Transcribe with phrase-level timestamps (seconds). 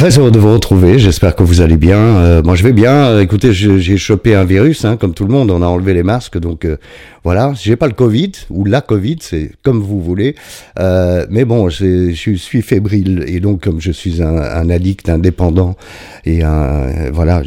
[0.00, 1.98] Très heureux de vous retrouver, j'espère que vous allez bien.
[1.98, 5.50] Euh, moi je vais bien, écoutez j'ai chopé un virus, hein, comme tout le monde,
[5.50, 6.78] on a enlevé les masques, donc euh,
[7.24, 10.34] voilà, j'ai pas le Covid, ou la Covid, c'est comme vous voulez,
[10.78, 15.76] euh, mais bon, je suis fébrile, et donc comme je suis un, un addict indépendant,
[16.24, 17.42] et un, voilà,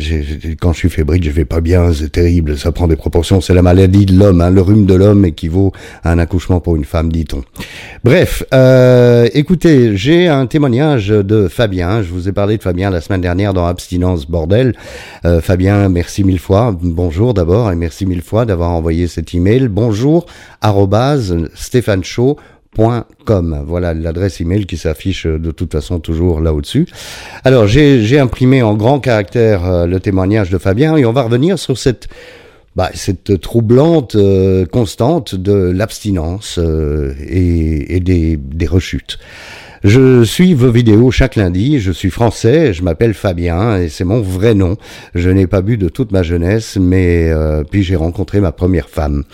[0.59, 3.54] quand je suis fébrile, je vais pas bien, c'est terrible, ça prend des proportions, c'est
[3.54, 5.71] la maladie de l'homme, hein, le rhume de l'homme équivaut
[6.04, 7.43] à un accouchement pour une femme, dit-on.
[8.04, 13.01] Bref, euh, écoutez, j'ai un témoignage de Fabien, je vous ai parlé de Fabien la
[13.01, 14.75] semaine dernière dans Abstinence Bordel.
[15.25, 19.62] Euh, Fabien, merci mille fois, bonjour d'abord, et merci mille fois d'avoir envoyé cet email
[19.69, 20.25] bonjour
[23.65, 26.87] Voilà l'adresse email qui s'affiche de toute façon toujours là au-dessus.
[27.43, 31.59] Alors j'ai imprimé en grand caractère euh, le témoignage de Fabien et on va revenir
[31.59, 32.08] sur cette
[32.75, 32.89] bah,
[33.41, 39.19] troublante euh, constante de l'abstinence euh, et, des rechutes.
[39.83, 44.22] Je suis vos vidéos chaque lundi, je suis français, je m'appelle Fabien et c'est mon
[44.22, 44.78] vrai nom.
[45.14, 48.88] Je n'ai pas bu de toute ma jeunesse, mais euh, puis j'ai rencontré ma première
[48.88, 49.26] femme,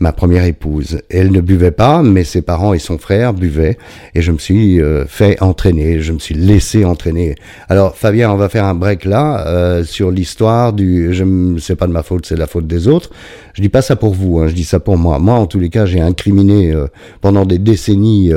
[0.00, 1.00] ma première épouse.
[1.10, 3.76] Elle ne buvait pas, mais ses parents et son frère buvaient
[4.14, 7.34] et je me suis euh, fait entraîner, je me suis laissé entraîner.
[7.68, 11.24] Alors Fabien, on va faire un break là euh, sur l'histoire du je
[11.58, 13.10] c'est pas de ma faute, c'est la faute des autres.
[13.52, 15.18] Je dis pas ça pour vous, hein, je dis ça pour moi.
[15.18, 16.74] Moi en tous les cas, j'ai incriminé
[17.20, 18.32] pendant des décennies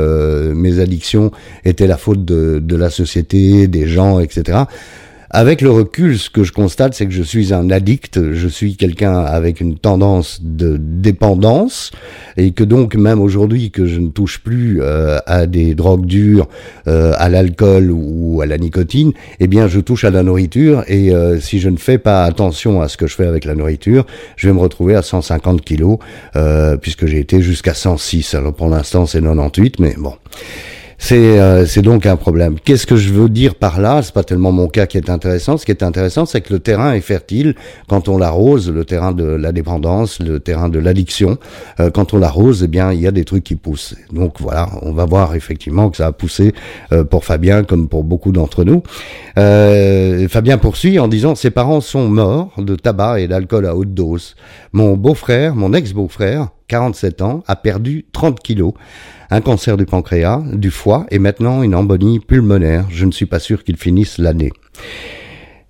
[0.53, 1.31] mes addictions
[1.63, 4.63] était la faute de, de la société, des gens, etc.
[5.35, 8.75] Avec le recul, ce que je constate, c'est que je suis un addict, je suis
[8.75, 11.89] quelqu'un avec une tendance de dépendance,
[12.37, 16.47] et que donc même aujourd'hui que je ne touche plus euh, à des drogues dures,
[16.87, 21.11] euh, à l'alcool ou à la nicotine, eh bien je touche à la nourriture, et
[21.11, 24.05] euh, si je ne fais pas attention à ce que je fais avec la nourriture,
[24.35, 25.97] je vais me retrouver à 150 kilos,
[26.79, 28.35] puisque j'ai été jusqu'à 106.
[28.35, 30.13] Alors pour l'instant c'est 98, mais bon.
[31.11, 32.55] Euh, c'est donc un problème.
[32.63, 34.01] Qu'est-ce que je veux dire par là?
[34.01, 35.57] C'est pas tellement mon cas qui est intéressant.
[35.57, 37.55] Ce qui est intéressant, c'est que le terrain est fertile
[37.87, 41.37] quand on l'arrose, le terrain de la dépendance, le terrain de l'addiction.
[41.79, 43.95] Euh, quand on l'arrose, eh bien, il y a des trucs qui poussent.
[44.11, 46.53] Donc voilà, on va voir effectivement que ça a poussé
[46.91, 48.81] euh, pour Fabien comme pour beaucoup d'entre nous.
[50.29, 54.35] Fabien poursuit en disant ses parents sont morts de tabac et d'alcool à haute dose.
[54.71, 58.73] Mon beau-frère, mon ex-beau-frère, 47 ans, a perdu 30 kilos
[59.29, 62.87] un cancer du pancréas, du foie et maintenant une embolie pulmonaire.
[62.89, 64.51] Je ne suis pas sûr qu'il finisse l'année.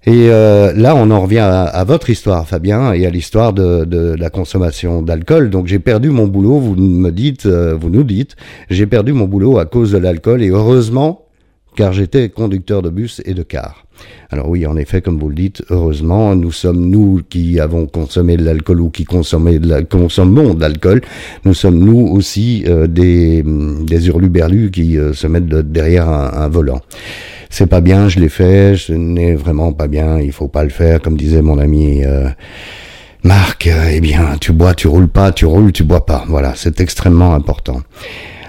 [0.05, 4.29] Et euh, là, on en revient à, votre histoire, Fabien, et à l'histoire de, la
[4.29, 5.49] consommation d'alcool.
[5.49, 6.59] Donc, j'ai perdu mon boulot.
[6.59, 8.37] Vous me dites, euh, vous nous dites,
[8.69, 10.41] j'ai perdu mon boulot à cause de l'alcool.
[10.41, 11.25] Et heureusement,
[11.75, 13.82] car j'étais conducteur de bus et de car.
[14.29, 18.37] Alors oui, en effet, comme vous le dites, heureusement, nous sommes nous qui avons consommé
[18.37, 21.01] de l'alcool ou qui consommons de l'alcool,
[21.45, 26.81] nous sommes nous aussi euh, des, des hurluberlus qui euh, se mettent derrière un, volant.
[27.49, 30.69] C'est pas bien, je l'ai fait, ce n'est vraiment pas bien, il faut pas le
[30.69, 32.03] faire, comme disait mon ami.
[32.03, 32.29] Euh,
[33.23, 36.25] Marc, eh bien, tu bois, tu roules pas, tu roules, tu bois pas.
[36.27, 37.81] Voilà, c'est extrêmement important.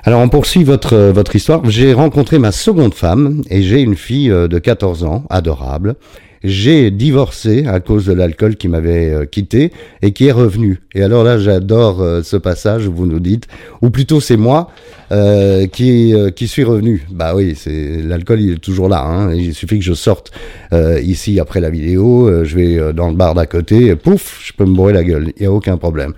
[0.07, 1.63] Alors on poursuit votre, votre histoire.
[1.71, 5.97] J'ai rencontré ma seconde femme et j'ai une fille euh, de 14 ans, adorable.
[6.45, 9.73] J'ai divorcé à cause de l'alcool qui m'avait euh, quitté
[10.03, 10.81] et qui est revenu.
[10.95, 13.49] Et alors là, j'adore euh, ce passage où vous nous dites,
[13.81, 14.69] ou plutôt c'est moi
[15.11, 17.07] euh, qui qui suis revenu.
[17.11, 19.03] Bah oui, c'est l'alcool, il est toujours là.
[19.03, 19.33] Hein.
[19.33, 20.33] Il suffit que je sorte
[21.03, 24.75] ici après la vidéo, je vais dans le bar d'à côté, pouf, je peux me
[24.75, 25.33] bourrer la gueule.
[25.37, 26.13] Il y a aucun problème.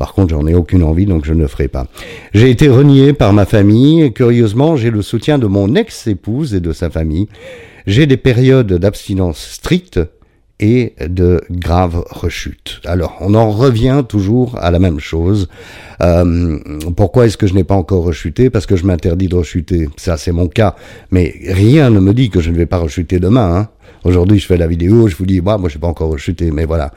[0.00, 1.86] Par contre, j'en ai aucune envie, donc je ne le ferai pas.
[2.32, 6.60] J'ai été renié par ma famille, et curieusement, j'ai le soutien de mon ex-épouse et
[6.60, 7.28] de sa famille.
[7.86, 10.00] J'ai des périodes d'abstinence stricte
[10.58, 12.80] et de graves rechutes.
[12.86, 15.48] Alors, on en revient toujours à la même chose.
[16.02, 16.58] Euh,
[16.96, 18.48] pourquoi est-ce que je n'ai pas encore rechuté?
[18.48, 19.90] Parce que je m'interdis de rechuter.
[19.98, 20.76] Ça, c'est mon cas.
[21.10, 23.54] Mais rien ne me dit que je ne vais pas rechuter demain.
[23.54, 23.68] Hein.
[24.04, 26.50] Aujourd'hui, je fais la vidéo, je vous dis, moi, moi, je n'ai pas encore rechuté,
[26.50, 26.92] mais voilà.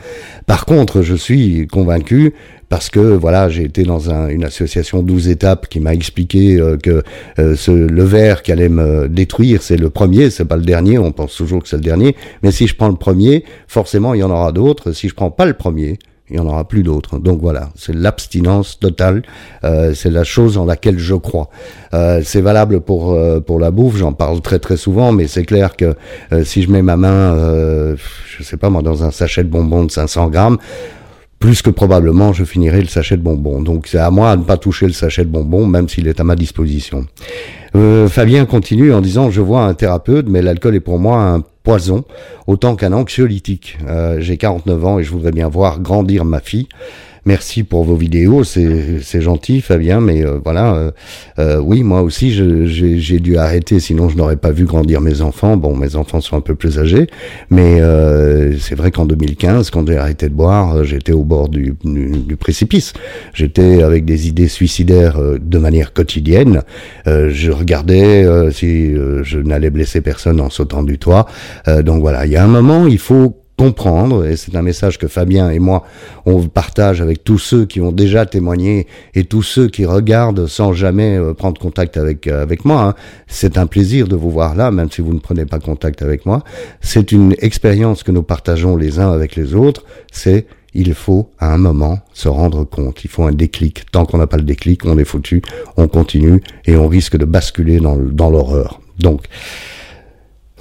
[0.45, 2.33] Par contre, je suis convaincu
[2.69, 7.03] parce que voilà, j'ai été dans une association 12 étapes qui m'a expliqué euh, que
[7.37, 10.97] euh, ce, le verre qui allait me détruire, c'est le premier, c'est pas le dernier.
[10.97, 14.21] On pense toujours que c'est le dernier, mais si je prends le premier, forcément, il
[14.21, 14.91] y en aura d'autres.
[14.91, 17.19] Si je prends pas le premier, il y en aura plus d'autres.
[17.19, 19.23] Donc voilà, c'est l'abstinence totale.
[19.63, 21.49] Euh, c'est la chose en laquelle je crois.
[21.93, 23.97] Euh, c'est valable pour pour la bouffe.
[23.97, 25.95] J'en parle très très souvent, mais c'est clair que
[26.43, 27.35] si je mets ma main,
[27.95, 30.57] je sais pas moi, dans un sachet de bonbons de 500 grammes
[31.43, 33.61] plus que probablement je finirai le sachet de bonbons.
[33.61, 36.21] Donc c'est à moi de ne pas toucher le sachet de bonbons, même s'il est
[36.21, 37.05] à ma disposition.
[37.75, 41.43] Euh, Fabien continue en disant, je vois un thérapeute, mais l'alcool est pour moi un
[41.63, 42.03] poison,
[42.47, 43.77] autant qu'un anxiolytique.
[43.87, 46.67] Euh, J'ai 49 ans et je voudrais bien voir grandir ma fille.
[47.25, 50.91] Merci pour vos vidéos, c'est gentil Fabien, mais euh, voilà, euh,
[51.39, 55.57] euh, oui, moi aussi j'ai dû arrêter, sinon je n'aurais pas vu grandir mes enfants.
[55.57, 57.07] Bon, mes enfants sont un peu plus âgés,
[57.49, 57.81] mais
[58.59, 62.93] c'est vrai qu'en 2015, quand j'ai arrêté de boire, j'étais au bord du, du, précipice.
[63.33, 66.61] J'étais avec des idées suicidaires de manière quotidienne.
[67.05, 71.27] je regardais si je n'allais blesser personne en sautant du toit.
[71.83, 75.07] donc voilà, il y a un moment, il faut comprendre, et c'est un message que
[75.07, 75.83] Fabien et moi,
[76.25, 80.73] on partage avec tous ceux qui ont déjà témoigné et tous ceux qui regardent sans
[80.73, 82.81] jamais euh, prendre contact avec, euh, avec moi.
[82.83, 82.95] Hein.
[83.27, 86.25] C'est un plaisir de vous voir là, même si vous ne prenez pas contact avec
[86.25, 86.43] moi.
[86.81, 89.83] C'est une expérience que nous partageons les uns avec les autres.
[90.11, 93.85] C'est il faut à un moment se rendre compte, il faut un déclic.
[93.91, 95.43] Tant qu'on n'a pas le déclic, on est foutu,
[95.77, 98.79] on continue et on risque de basculer dans, dans l'horreur.
[98.99, 99.25] Donc,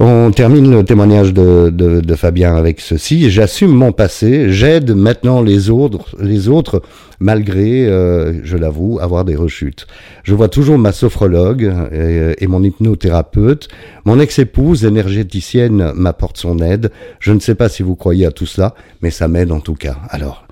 [0.05, 3.31] on termine le témoignage de, Fabien avec ceci.
[3.31, 6.83] J'assume mon passé, j'aide maintenant les autres, les autres
[7.21, 9.87] malgré, euh, je l'avoue, avoir des rechutes.
[10.25, 13.69] Je vois toujours ma sophrologue et, mon hypnothérapeute.
[14.05, 16.91] Mon ex-épouse énergéticienne m'apporte son aide.
[17.21, 19.77] Je ne sais pas si vous croyez à tout cela, mais ça m'aide en tout
[19.77, 19.99] cas.
[20.09, 20.49] Alors,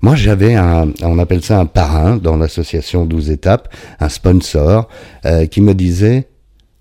[0.00, 3.68] moi, j'avais un, on appelle ça un parrain dans l'association 12 étapes,
[4.00, 4.88] un sponsor,
[5.26, 6.28] euh, qui me disait,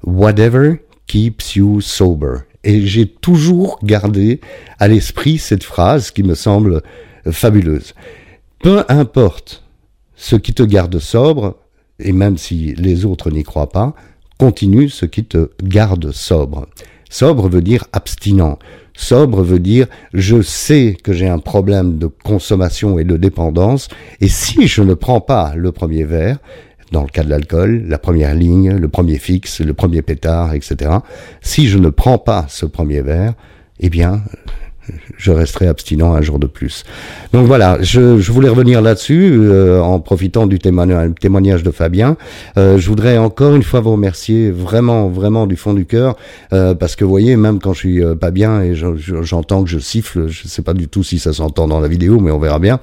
[0.06, 0.80] whatever
[1.14, 2.38] keeps you sober.
[2.64, 4.42] Et j'ai toujours gardé
[4.80, 6.82] à l'esprit cette phrase qui me semble
[7.30, 7.94] fabuleuse.
[8.64, 9.64] Peu importe
[10.16, 11.58] ce qui te garde sobre,
[12.00, 13.94] et même si les autres n'y croient pas,
[14.40, 16.68] continue ce qui te garde sobre.
[17.12, 18.58] Sobre veut dire abstinent.
[18.96, 19.86] Sobre veut dire
[20.16, 23.88] je sais que j'ai un problème de consommation et de dépendance,
[24.20, 26.40] et si je ne prends pas le premier verre,
[26.94, 30.92] dans le cas de l'alcool, la première ligne, le premier fixe, le premier pétard, etc.
[31.42, 33.34] Si je ne prends pas ce premier verre,
[33.80, 34.22] eh bien,
[35.18, 36.84] je resterai abstinent un jour de plus.
[37.32, 42.18] Donc voilà, je, je voulais revenir là-dessus euh, en profitant du témoignage de Fabien.
[42.58, 46.16] Euh, je voudrais encore une fois vous remercier vraiment, vraiment du fond du cœur,
[46.52, 49.80] euh, parce que vous voyez, même quand je suis pas bien et j'entends que je
[49.80, 52.60] siffle, je sais pas du tout si ça s'entend dans la vidéo, mais on verra
[52.60, 52.80] bien.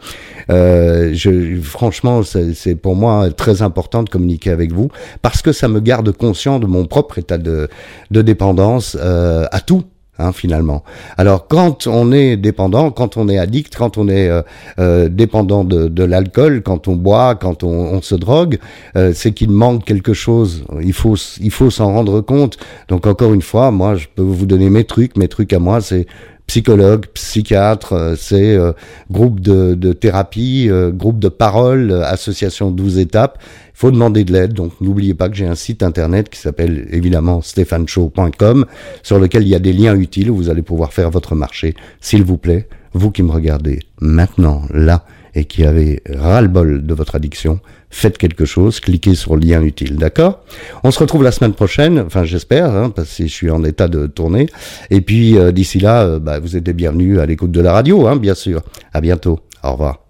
[0.48, 4.88] Je, franchement, c'est pour moi très important de communiquer avec vous,
[5.22, 7.68] parce que ça me garde conscient de mon propre état de,
[8.10, 9.84] de dépendance à tout
[10.20, 10.82] Hein, finalement.
[11.16, 14.42] Alors quand on est dépendant, quand on est addict, quand on est euh,
[14.78, 18.58] euh, dépendant de, de l'alcool, quand on boit, quand on, on se drogue,
[18.96, 20.64] euh, c'est qu'il manque quelque chose.
[20.82, 22.58] Il faut il faut s'en rendre compte.
[22.88, 25.16] Donc encore une fois, moi je peux vous donner mes trucs.
[25.16, 26.06] Mes trucs à moi, c'est
[26.50, 28.72] psychologue, psychiatre, euh, c'est euh,
[29.08, 33.38] groupe de, thérapie, euh, groupe de parole, association 12 étapes.
[33.40, 34.52] Il faut demander de l'aide.
[34.52, 38.66] Donc n'oubliez pas que j'ai un site internet qui s'appelle évidemment stéphaneshow.com
[39.04, 41.76] sur lequel il y a des liens utiles où vous allez pouvoir faire votre marché.
[42.00, 45.04] S'il vous plaît, vous qui me regardez maintenant, là,
[45.34, 47.60] et qui avez ras-le-bol de votre addiction,
[47.90, 50.44] faites quelque chose, cliquez sur le lien utile, d'accord?
[50.84, 53.88] On se retrouve la semaine prochaine, enfin j'espère, hein, parce que je suis en état
[53.88, 54.46] de tourner.
[54.90, 58.06] Et puis euh, d'ici là, euh, bah, vous êtes bienvenus à l'écoute de la radio,
[58.06, 58.62] hein, bien sûr.
[58.92, 59.40] À bientôt.
[59.62, 60.09] Au revoir.